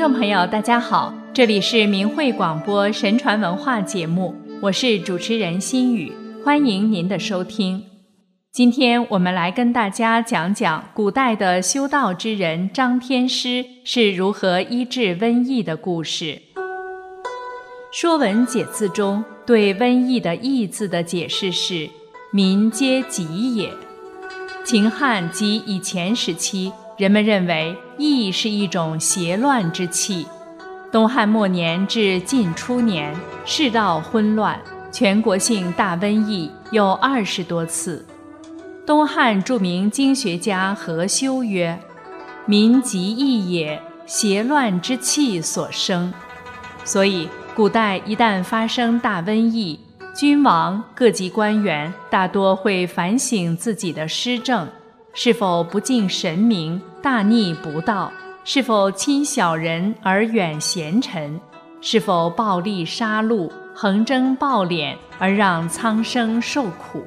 [0.00, 6.10] 众朋友，大家好，这里是明慧广播神传文化节目，我是主持人心雨，
[6.42, 7.84] 欢迎您的收听。
[8.50, 16.24] 今天我们来跟大家讲讲古代的修道之人张天师是如何医治瘟疫的故事。
[17.92, 21.86] 《说文解字》中对瘟疫的“疫”字的解释是
[22.32, 23.70] ：“民皆疾也。”
[24.64, 26.72] 秦汉及以前时期。
[27.00, 30.26] 人们认为疫是一种邪乱之气。
[30.92, 34.60] 东汉末年至晋初年，世道混乱，
[34.92, 38.04] 全国性大瘟疫有二十多次。
[38.86, 41.80] 东汉著名经学家何修曰
[42.44, 46.12] ：“民疾疫也，邪乱之气所生。”
[46.84, 47.26] 所以，
[47.56, 49.80] 古代一旦发生大瘟疫，
[50.14, 54.68] 君王、各级官员大多会反省自己的施政。
[55.22, 58.10] 是否不敬神明、大逆不道？
[58.42, 61.38] 是否亲小人而远贤臣？
[61.82, 67.04] 是否暴力杀戮、横征暴敛而让苍生受苦？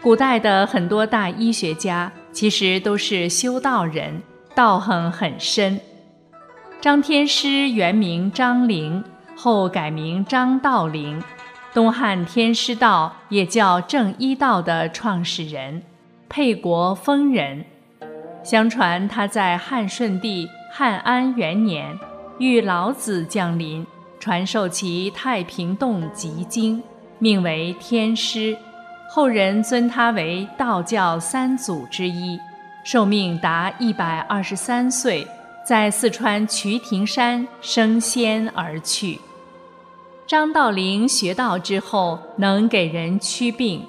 [0.00, 4.22] 古代的很多大医学家其实都是修道人，
[4.54, 5.78] 道行很深。
[6.80, 9.04] 张天师原名张陵，
[9.36, 11.22] 后改名张道陵，
[11.74, 15.82] 东汉天师道也叫正一道的创始人。
[16.34, 17.64] 沛国丰人，
[18.42, 21.96] 相传他在汉顺帝汉安元年
[22.40, 23.86] 遇老子降临，
[24.18, 26.78] 传授其《太平洞集经》，
[27.20, 28.58] 命为天师。
[29.08, 32.36] 后人尊他为道教三祖之一，
[32.82, 35.24] 寿命达一百二十三岁，
[35.64, 39.20] 在四川渠亭山升仙而去。
[40.26, 43.80] 张道陵学道之后，能给人驱病。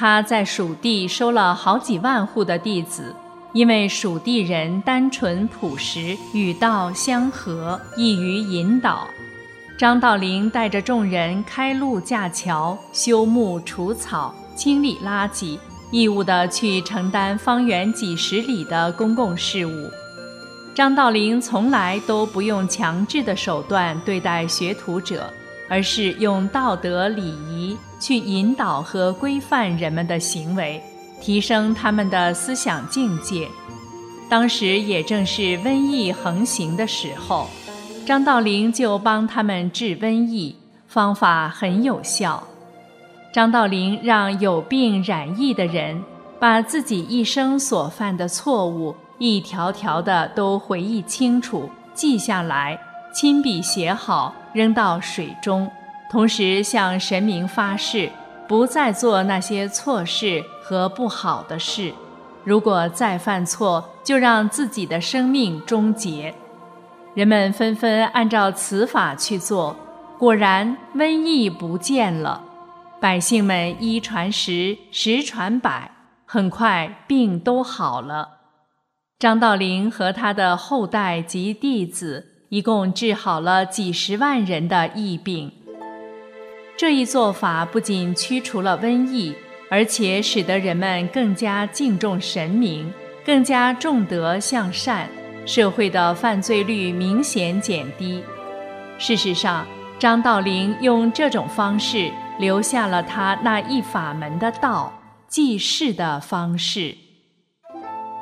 [0.00, 3.14] 他在蜀地收了好几万户的弟子，
[3.52, 9.06] 因为蜀地人单纯朴实，与道相合，易于引导。
[9.76, 15.58] 张道陵带着众人开路架桥、修木除草、清理垃圾，
[15.90, 19.90] 义务地去承担方圆几十里的公共事务。
[20.74, 25.30] 张道陵从来都不用强制的手段对待学徒者。
[25.70, 30.82] 而是用道德礼仪去引导和规范人们的行为，
[31.22, 33.48] 提升他们的思想境界。
[34.28, 37.48] 当时也正是瘟疫横行的时候，
[38.04, 40.56] 张道陵就帮他们治瘟疫，
[40.88, 42.42] 方法很有效。
[43.32, 46.02] 张道陵让有病染疫的人
[46.40, 52.76] 把自己一生所犯的错误一条条的都回忆清楚，记下来。
[53.12, 55.70] 亲笔写好，扔到水中，
[56.10, 58.10] 同时向神明发誓，
[58.48, 61.92] 不再做那些错事和不好的事。
[62.42, 66.34] 如果再犯错，就让自己的生命终结。
[67.14, 69.76] 人们纷纷按照此法去做，
[70.18, 72.42] 果然瘟疫不见了。
[73.00, 75.90] 百姓们一传十，十传百，
[76.24, 78.40] 很快病都好了。
[79.18, 82.29] 张道陵和他的后代及弟子。
[82.50, 85.52] 一共治好了几十万人的疫病。
[86.76, 89.32] 这一做法不仅驱除了瘟疫，
[89.70, 92.92] 而且使得人们更加敬重神明，
[93.24, 95.08] 更加重德向善，
[95.46, 98.20] 社会的犯罪率明显减低。
[98.98, 99.64] 事实上，
[100.00, 104.92] 张道陵用这种方式留下了他那一法门的道
[105.28, 106.96] 济世的方式。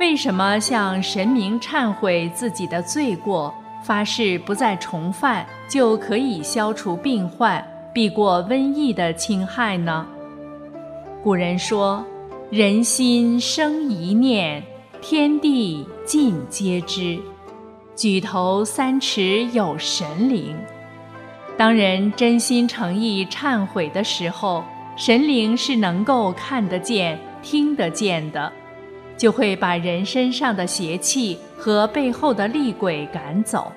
[0.00, 3.54] 为什么向神明忏悔自己的罪过？
[3.84, 7.62] 发誓不再重犯，就可以消除病患，
[7.92, 10.06] 避过瘟疫的侵害呢？
[11.22, 12.02] 古人说
[12.48, 14.62] ：“人心生一念，
[15.02, 17.20] 天地尽皆知。
[17.94, 20.56] 举头三尺有神灵。”
[21.58, 24.64] 当人真心诚意忏悔的时候，
[24.96, 28.50] 神灵是能够看得见、听得见的，
[29.18, 31.38] 就会把人身上的邪气。
[31.56, 33.72] 和背后的厉鬼赶走，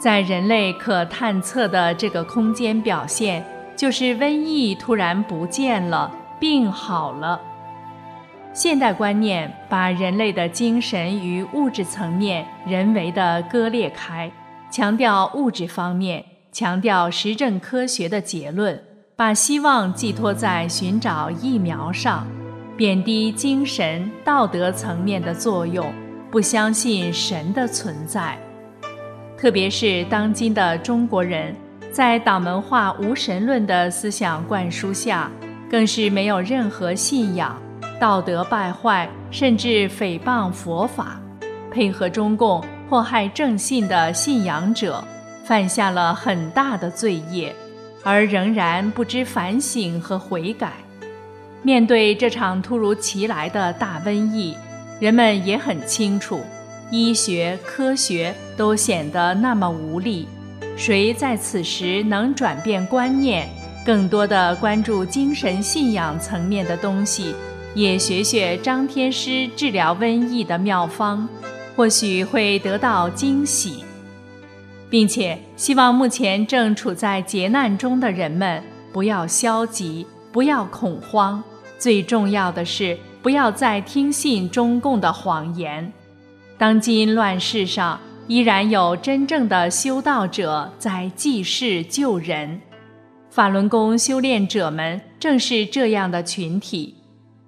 [0.00, 3.44] 在人类可探测的这个空间表现，
[3.76, 6.10] 就是瘟疫突然不见了，
[6.40, 7.38] 病好了。
[8.54, 14.32] 现代观念把人类的精神与物质层面人为的割裂开，
[14.70, 18.82] 强调物质方面，强调实证科学的结论，
[19.14, 22.26] 把希望寄托在寻找疫苗上，
[22.74, 25.92] 贬低精神道德层面的作用。
[26.30, 28.38] 不相信神的存在，
[29.40, 31.56] 特别是当今的中国人，
[31.90, 35.30] 在党文化无神论的思想灌输下，
[35.70, 37.58] 更是没有任何信仰，
[37.98, 41.18] 道德败坏，甚至诽谤佛法，
[41.70, 45.02] 配合中共迫害正信的信仰者，
[45.42, 47.50] 犯下了很大的罪业，
[48.04, 50.74] 而仍然不知反省和悔改。
[51.62, 54.54] 面对这场突如其来的大瘟疫，
[55.00, 56.40] 人们也很清楚，
[56.90, 60.28] 医学科学都显得那么无力。
[60.76, 63.48] 谁在此时能转变观念，
[63.86, 67.34] 更多的关注精神信仰层面的东西，
[67.74, 71.26] 也学学张天师治疗瘟疫的妙方，
[71.74, 73.82] 或许会得到惊喜。
[74.90, 81.42] 并且希望目前正处在劫难中的人们不要消极，不要恐慌，
[81.78, 85.90] 最重要的是不要再听信中共的谎言。
[86.58, 87.98] 当今乱世上。
[88.30, 92.60] 依然有真正的修道者在济世救人，
[93.28, 96.94] 法轮功修炼者们正是这样的群体。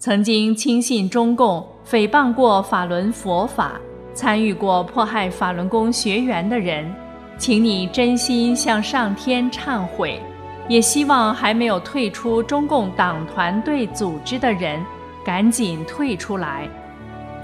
[0.00, 3.80] 曾经轻信中共、诽谤过法轮佛法、
[4.14, 6.92] 参与过迫害法轮功学员的人，
[7.38, 10.20] 请你真心向上天忏悔。
[10.66, 14.84] 也希望还没有退出中共党团队组织的人，
[15.24, 16.68] 赶紧退出来。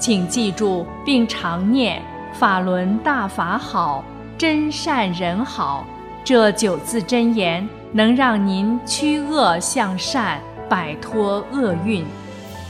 [0.01, 2.03] 请记住并常念。
[2.33, 4.05] 法轮大法好，
[4.39, 5.85] 真善人好，
[6.25, 12.05] 这九字真言能让您驱恶向善，摆脱厄运。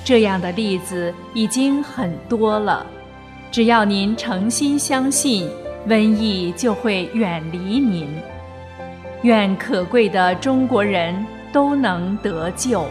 [0.05, 2.85] 这样的例子已经很多了。
[3.53, 5.49] 只要您诚心相信，
[5.87, 8.09] 瘟疫就会远离您。
[9.23, 11.15] 愿可贵的中国人
[11.53, 12.87] 都能得救。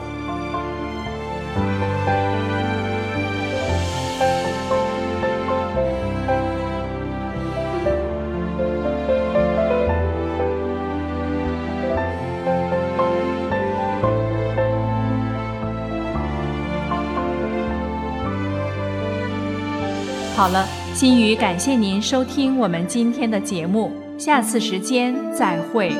[20.39, 20.65] 好了，
[20.95, 25.91] 心雨感谢您收听我们今天的节目，下次时间再会。